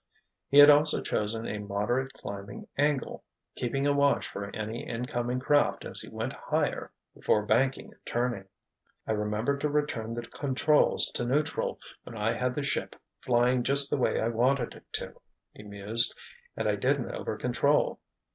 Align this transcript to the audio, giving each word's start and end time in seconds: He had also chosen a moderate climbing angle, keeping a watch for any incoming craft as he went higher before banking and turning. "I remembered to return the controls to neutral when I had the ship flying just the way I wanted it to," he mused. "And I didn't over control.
He 0.49 0.57
had 0.57 0.71
also 0.71 0.99
chosen 0.99 1.45
a 1.47 1.59
moderate 1.59 2.11
climbing 2.13 2.65
angle, 2.75 3.23
keeping 3.55 3.85
a 3.85 3.93
watch 3.93 4.27
for 4.27 4.49
any 4.55 4.83
incoming 4.89 5.39
craft 5.39 5.85
as 5.85 6.01
he 6.01 6.09
went 6.09 6.33
higher 6.33 6.91
before 7.13 7.45
banking 7.45 7.85
and 7.91 8.03
turning. 8.03 8.45
"I 9.05 9.11
remembered 9.11 9.61
to 9.61 9.69
return 9.69 10.15
the 10.15 10.23
controls 10.23 11.05
to 11.13 11.23
neutral 11.23 11.79
when 12.03 12.17
I 12.17 12.33
had 12.33 12.55
the 12.55 12.63
ship 12.63 12.95
flying 13.19 13.61
just 13.61 13.91
the 13.91 13.99
way 13.99 14.19
I 14.19 14.29
wanted 14.29 14.73
it 14.73 14.87
to," 14.93 15.13
he 15.53 15.61
mused. 15.61 16.15
"And 16.57 16.67
I 16.67 16.77
didn't 16.77 17.11
over 17.11 17.37
control. 17.37 17.99